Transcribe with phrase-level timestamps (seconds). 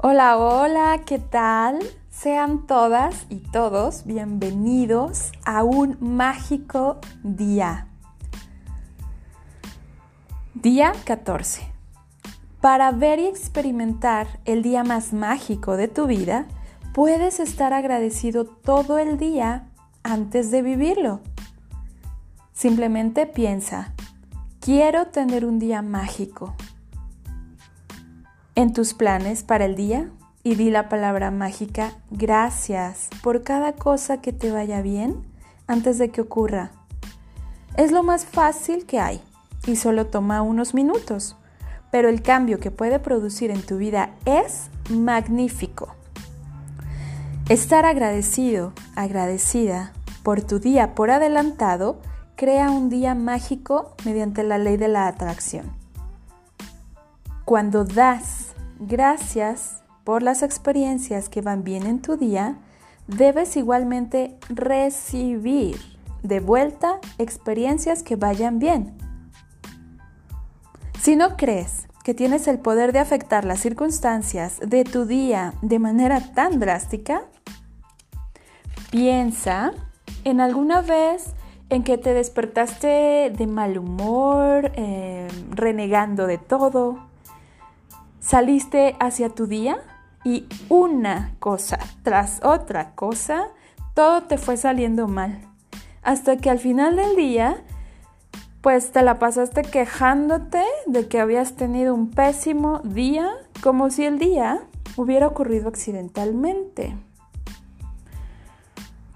[0.00, 1.80] Hola, hola, ¿qué tal?
[2.08, 7.88] Sean todas y todos bienvenidos a un mágico día.
[10.54, 11.62] Día 14.
[12.60, 16.46] Para ver y experimentar el día más mágico de tu vida,
[16.94, 19.66] puedes estar agradecido todo el día
[20.04, 21.22] antes de vivirlo.
[22.52, 23.94] Simplemente piensa,
[24.60, 26.54] quiero tener un día mágico
[28.58, 30.10] en tus planes para el día
[30.42, 35.22] y di la palabra mágica gracias por cada cosa que te vaya bien
[35.68, 36.72] antes de que ocurra.
[37.76, 39.20] Es lo más fácil que hay
[39.68, 41.36] y solo toma unos minutos,
[41.92, 45.94] pero el cambio que puede producir en tu vida es magnífico.
[47.48, 49.92] Estar agradecido, agradecida
[50.24, 52.00] por tu día por adelantado
[52.34, 55.78] crea un día mágico mediante la ley de la atracción.
[57.44, 58.47] Cuando das
[58.80, 62.58] Gracias por las experiencias que van bien en tu día.
[63.06, 65.76] Debes igualmente recibir
[66.22, 68.96] de vuelta experiencias que vayan bien.
[71.00, 75.78] Si no crees que tienes el poder de afectar las circunstancias de tu día de
[75.78, 77.22] manera tan drástica,
[78.90, 79.72] piensa
[80.24, 81.34] en alguna vez
[81.70, 87.07] en que te despertaste de mal humor, eh, renegando de todo,
[88.28, 89.78] saliste hacia tu día
[90.22, 93.46] y una cosa tras otra cosa,
[93.94, 95.40] todo te fue saliendo mal.
[96.02, 97.64] Hasta que al final del día,
[98.60, 103.30] pues te la pasaste quejándote de que habías tenido un pésimo día,
[103.62, 104.60] como si el día
[104.96, 106.94] hubiera ocurrido accidentalmente.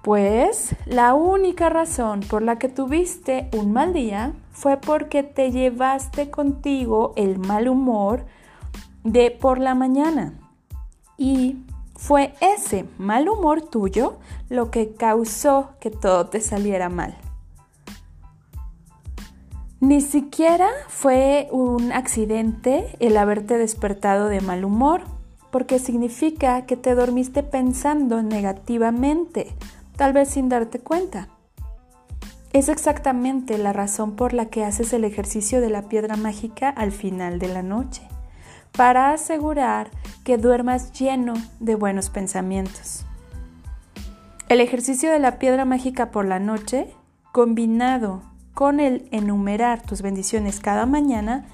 [0.03, 6.31] Pues la única razón por la que tuviste un mal día fue porque te llevaste
[6.31, 8.25] contigo el mal humor,
[9.05, 10.35] de por la mañana.
[11.17, 11.59] Y
[11.97, 14.19] fue ese mal humor tuyo
[14.49, 17.17] lo que causó que todo te saliera mal.
[19.81, 25.03] Ni siquiera fue un accidente el haberte despertado de mal humor,
[25.51, 29.55] porque significa que te dormiste pensando negativamente,
[29.97, 31.29] tal vez sin darte cuenta.
[32.53, 36.93] Es exactamente la razón por la que haces el ejercicio de la piedra mágica al
[36.93, 38.12] final de la noche
[38.73, 39.91] para asegurar
[40.25, 43.05] que duermas lleno de buenos pensamientos.
[44.49, 46.95] El ejercicio de la piedra mágica por la noche,
[47.33, 48.23] combinado
[48.55, 51.47] con el enumerar tus bendiciones cada mañana,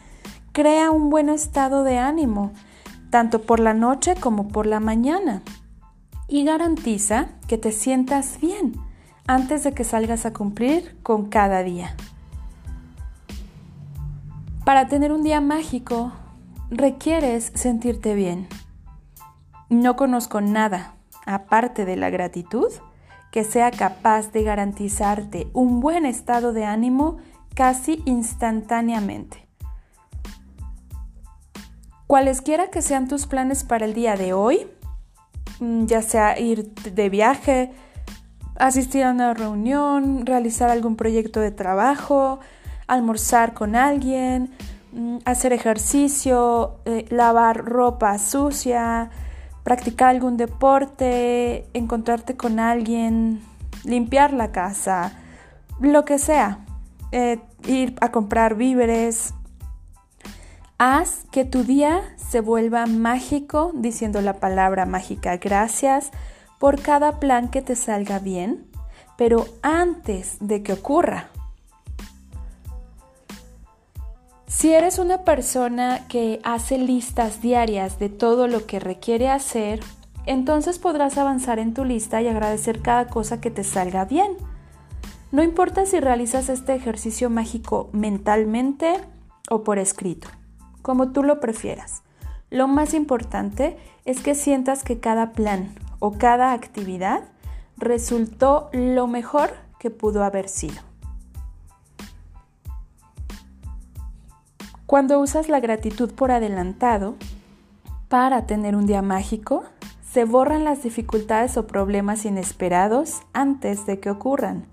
[0.52, 2.52] crea un buen estado de ánimo,
[3.10, 5.42] tanto por la noche como por la mañana,
[6.26, 8.74] y garantiza que te sientas bien
[9.26, 11.94] antes de que salgas a cumplir con cada día.
[14.64, 16.12] Para tener un día mágico,
[16.70, 18.48] requieres sentirte bien.
[19.68, 20.94] No conozco nada,
[21.26, 22.68] aparte de la gratitud,
[23.30, 27.18] que sea capaz de garantizarte un buen estado de ánimo
[27.54, 29.46] casi instantáneamente.
[32.06, 34.66] Cualesquiera que sean tus planes para el día de hoy,
[35.60, 37.70] mm, ya sea ir de viaje,
[38.56, 42.40] asistir a una reunión, realizar algún proyecto de trabajo,
[42.86, 44.50] almorzar con alguien,
[45.24, 49.10] hacer ejercicio, eh, lavar ropa sucia,
[49.62, 53.42] practicar algún deporte, encontrarte con alguien,
[53.84, 55.12] limpiar la casa,
[55.80, 56.64] lo que sea,
[57.12, 59.34] eh, ir a comprar víveres.
[60.78, 66.10] Haz que tu día se vuelva mágico diciendo la palabra mágica gracias
[66.58, 68.66] por cada plan que te salga bien,
[69.16, 71.30] pero antes de que ocurra,
[74.48, 79.80] Si eres una persona que hace listas diarias de todo lo que requiere hacer,
[80.24, 84.38] entonces podrás avanzar en tu lista y agradecer cada cosa que te salga bien.
[85.32, 88.94] No importa si realizas este ejercicio mágico mentalmente
[89.50, 90.28] o por escrito,
[90.80, 92.02] como tú lo prefieras.
[92.48, 97.22] Lo más importante es que sientas que cada plan o cada actividad
[97.76, 100.87] resultó lo mejor que pudo haber sido.
[104.88, 107.14] Cuando usas la gratitud por adelantado
[108.08, 109.64] para tener un día mágico,
[110.10, 114.64] se borran las dificultades o problemas inesperados antes de que ocurran.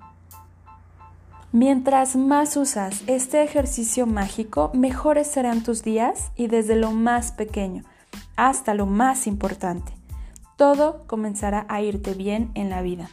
[1.52, 7.84] Mientras más usas este ejercicio mágico, mejores serán tus días y desde lo más pequeño
[8.38, 9.92] hasta lo más importante.
[10.56, 13.10] Todo comenzará a irte bien en la vida.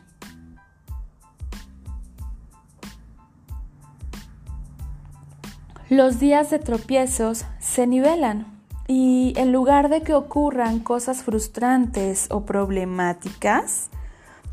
[5.93, 8.47] Los días de tropiezos se nivelan
[8.89, 13.91] Y en lugar de que ocurran cosas frustrantes o problemáticas,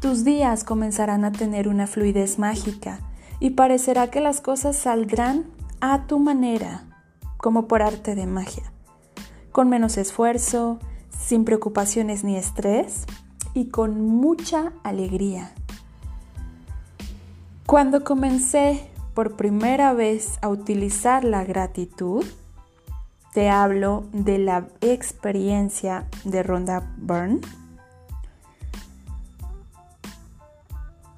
[0.02, 3.00] tus días comenzarán a tener una fluidez mágica
[3.40, 5.46] y parecerá que las cosas saldrán
[5.80, 6.84] a tu manera,
[7.38, 8.74] como por arte de magia,
[9.54, 13.06] con menos esfuerzo, sin preocupaciones ni estrés
[13.54, 15.54] y con mucha alegría.
[17.66, 22.26] Cuando comencé por primera vez a utilizar la gratitud,
[23.34, 27.42] te hablo de la experiencia de Rhonda Byrne.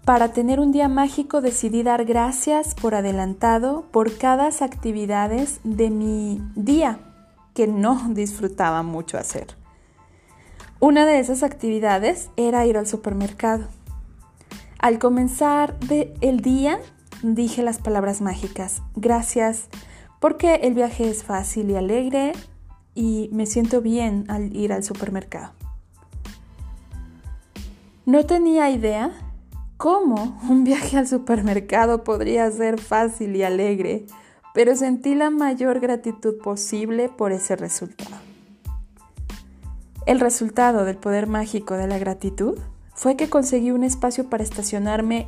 [0.06, 6.42] Para tener un día mágico decidí dar gracias por adelantado por cada actividades de mi
[6.56, 7.00] día
[7.54, 9.56] que no disfrutaba mucho hacer.
[10.80, 13.68] Una de esas actividades era ir al supermercado.
[14.80, 15.78] Al comenzar
[16.22, 16.80] el día
[17.24, 18.82] dije las palabras mágicas.
[18.96, 19.68] Gracias,
[20.20, 22.34] porque el viaje es fácil y alegre
[22.94, 25.54] y me siento bien al ir al supermercado.
[28.06, 29.12] No tenía idea
[29.78, 34.06] cómo un viaje al supermercado podría ser fácil y alegre,
[34.54, 38.18] pero sentí la mayor gratitud posible por ese resultado.
[40.06, 42.60] El resultado del poder mágico de la gratitud
[42.94, 45.28] fue que conseguí un espacio para estacionarme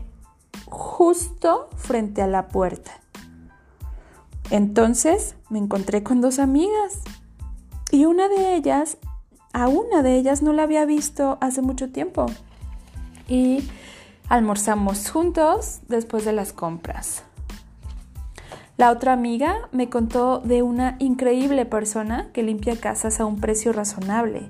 [0.70, 2.92] justo frente a la puerta.
[4.50, 7.00] Entonces me encontré con dos amigas
[7.92, 8.98] y una de ellas,
[9.54, 12.26] a una de ellas no la había visto hace mucho tiempo
[13.28, 13.70] y
[14.30, 17.24] almorzamos juntos después de las compras.
[18.78, 23.72] La otra amiga me contó de una increíble persona que limpia casas a un precio
[23.74, 24.50] razonable,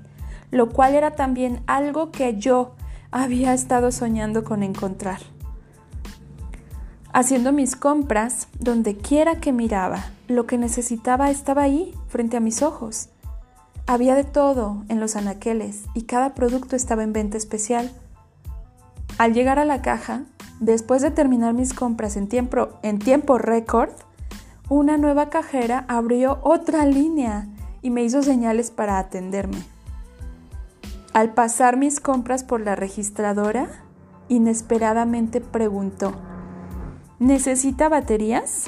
[0.50, 2.74] lo cual era también algo que yo
[3.10, 5.33] había estado soñando con encontrar
[7.14, 10.04] haciendo mis compras donde quiera que miraba.
[10.26, 13.08] Lo que necesitaba estaba ahí, frente a mis ojos.
[13.86, 17.92] Había de todo en los anaqueles y cada producto estaba en venta especial.
[19.16, 20.24] Al llegar a la caja,
[20.58, 23.92] después de terminar mis compras en tiempo, en tiempo récord,
[24.68, 27.46] una nueva cajera abrió otra línea
[27.80, 29.62] y me hizo señales para atenderme.
[31.12, 33.68] Al pasar mis compras por la registradora,
[34.28, 36.12] inesperadamente preguntó,
[37.18, 38.66] ¿Necesita baterías?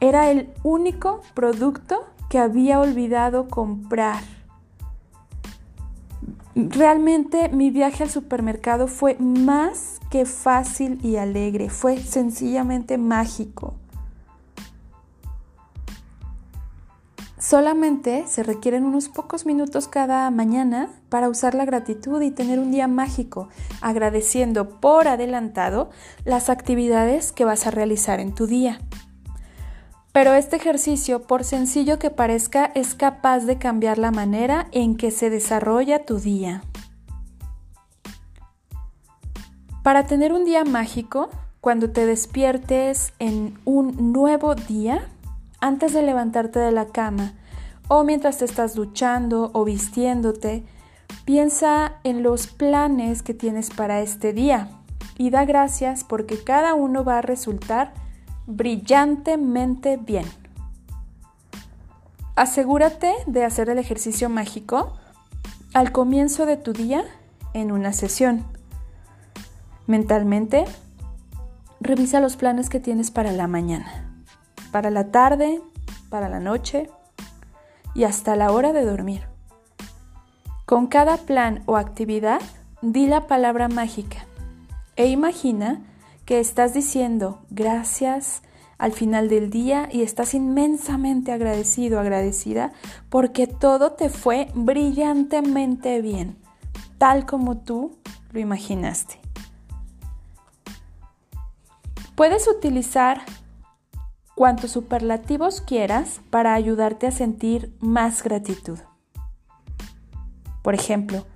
[0.00, 4.22] Era el único producto que había olvidado comprar.
[6.54, 13.79] Realmente mi viaje al supermercado fue más que fácil y alegre, fue sencillamente mágico.
[17.40, 22.70] Solamente se requieren unos pocos minutos cada mañana para usar la gratitud y tener un
[22.70, 23.48] día mágico,
[23.80, 25.88] agradeciendo por adelantado
[26.26, 28.78] las actividades que vas a realizar en tu día.
[30.12, 35.10] Pero este ejercicio, por sencillo que parezca, es capaz de cambiar la manera en que
[35.10, 36.62] se desarrolla tu día.
[39.82, 41.30] Para tener un día mágico,
[41.62, 45.08] cuando te despiertes en un nuevo día,
[45.60, 47.34] antes de levantarte de la cama,
[47.88, 50.64] o mientras te estás duchando o vistiéndote,
[51.24, 54.68] piensa en los planes que tienes para este día
[55.18, 57.92] y da gracias porque cada uno va a resultar
[58.46, 60.24] brillantemente bien.
[62.36, 64.94] Asegúrate de hacer el ejercicio mágico
[65.74, 67.04] al comienzo de tu día
[67.52, 68.44] en una sesión.
[69.86, 70.64] Mentalmente,
[71.80, 74.09] revisa los planes que tienes para la mañana,
[74.70, 75.60] para la tarde,
[76.08, 76.90] para la noche
[77.94, 79.22] y hasta la hora de dormir.
[80.66, 82.40] Con cada plan o actividad,
[82.82, 84.26] di la palabra mágica
[84.96, 85.82] e imagina
[86.24, 88.42] que estás diciendo gracias
[88.78, 92.72] al final del día y estás inmensamente agradecido, agradecida,
[93.10, 96.38] porque todo te fue brillantemente bien,
[96.96, 97.98] tal como tú
[98.32, 99.20] lo imaginaste.
[102.14, 103.22] Puedes utilizar
[104.40, 108.78] cuantos superlativos quieras para ayudarte a sentir más gratitud.
[110.62, 111.26] Por ejemplo,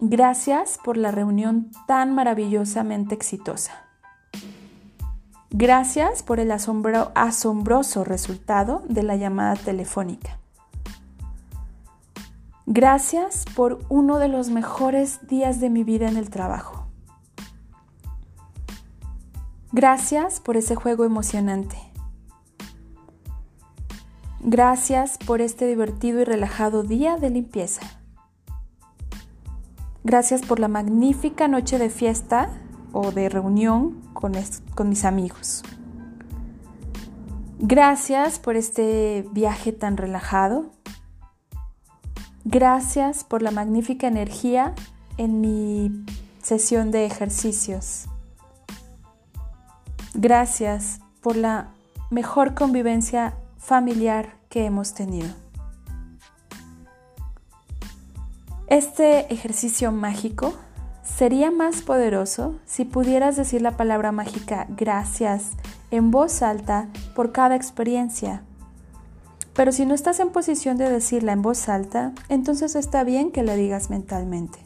[0.00, 3.84] gracias por la reunión tan maravillosamente exitosa.
[5.50, 10.40] Gracias por el asombroso resultado de la llamada telefónica.
[12.66, 16.88] Gracias por uno de los mejores días de mi vida en el trabajo.
[19.70, 21.91] Gracias por ese juego emocionante.
[24.44, 27.82] Gracias por este divertido y relajado día de limpieza.
[30.02, 32.50] Gracias por la magnífica noche de fiesta
[32.92, 34.32] o de reunión con,
[34.88, 35.62] mis amigos.
[37.60, 40.72] Gracias por este viaje tan relajado.
[42.44, 44.74] Gracias por la magnífica energía
[45.18, 46.04] en mi
[46.42, 48.06] sesión de ejercicios.
[50.14, 51.68] Gracias por la
[52.10, 55.28] mejor convivencia familiar que hemos tenido.
[58.66, 60.54] Este ejercicio mágico
[61.04, 65.52] sería más poderoso si pudieras decir la palabra mágica gracias
[65.90, 68.42] en voz alta por cada experiencia.
[69.54, 73.42] Pero si no estás en posición de decirla en voz alta, entonces está bien que
[73.42, 74.58] la digas mentalmente.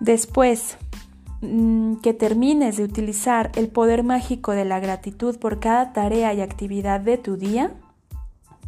[0.00, 0.78] Después
[1.40, 7.00] que termines de utilizar el poder mágico de la gratitud por cada tarea y actividad
[7.00, 7.72] de tu día,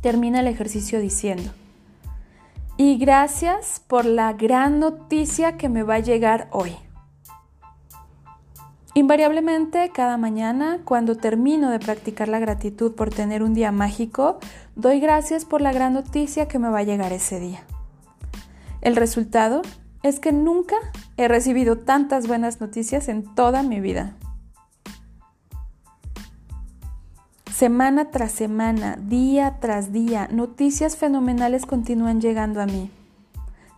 [0.00, 1.50] termina el ejercicio diciendo,
[2.76, 6.76] y gracias por la gran noticia que me va a llegar hoy.
[8.94, 14.38] Invariablemente, cada mañana, cuando termino de practicar la gratitud por tener un día mágico,
[14.76, 17.62] doy gracias por la gran noticia que me va a llegar ese día.
[18.80, 19.62] El resultado
[20.02, 20.76] es que nunca
[21.16, 24.16] he recibido tantas buenas noticias en toda mi vida.
[27.52, 32.90] Semana tras semana, día tras día, noticias fenomenales continúan llegando a mí.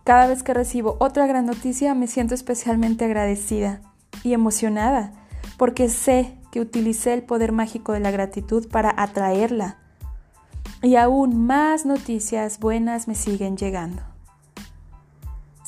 [0.03, 3.81] Cada vez que recibo otra gran noticia me siento especialmente agradecida
[4.23, 5.13] y emocionada
[5.57, 9.77] porque sé que utilicé el poder mágico de la gratitud para atraerla.
[10.83, 14.10] Y aún más noticias buenas me siguen llegando.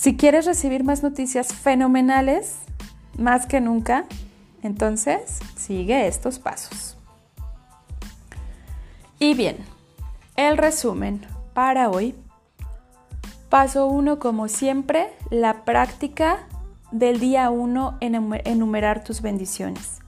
[0.03, 2.57] Si quieres recibir más noticias fenomenales,
[3.17, 4.03] más que nunca,
[4.61, 6.97] entonces sigue estos pasos.
[9.17, 9.55] Y bien,
[10.35, 12.15] el resumen para hoy.
[13.47, 16.49] Paso 1, como siempre, la práctica
[16.91, 19.99] del día 1 en enumerar tus bendiciones.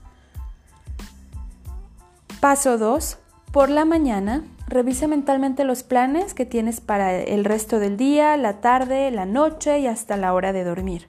[2.40, 3.16] Paso 2,
[3.50, 8.60] por la mañana, revisa mentalmente los planes que tienes para el resto del día, la
[8.60, 11.08] tarde, la noche y hasta la hora de dormir.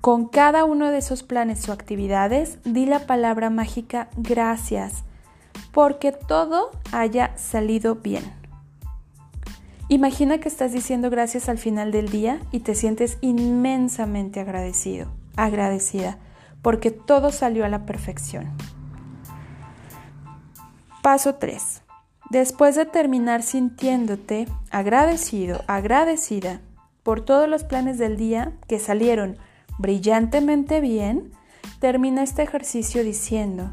[0.00, 5.04] Con cada uno de esos planes o actividades, di la palabra mágica gracias
[5.72, 8.24] porque todo haya salido bien.
[9.88, 16.18] Imagina que estás diciendo gracias al final del día y te sientes inmensamente agradecido, agradecida,
[16.62, 18.48] porque todo salió a la perfección.
[21.02, 21.82] Paso 3.
[22.30, 26.60] Después de terminar sintiéndote agradecido, agradecida
[27.02, 29.36] por todos los planes del día que salieron
[29.78, 31.32] brillantemente bien,
[31.78, 33.72] termina este ejercicio diciendo,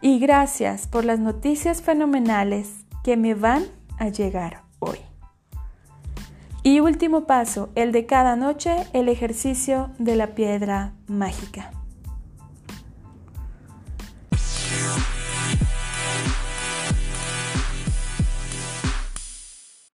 [0.00, 3.64] y gracias por las noticias fenomenales que me van
[3.98, 4.98] a llegar hoy.
[6.62, 11.70] Y último paso, el de cada noche, el ejercicio de la piedra mágica.